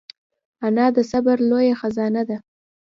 انا 0.65 0.85
د 0.95 0.97
صبر 1.11 1.37
لویه 1.49 1.75
خزانه 1.81 2.23
ده 2.29 2.37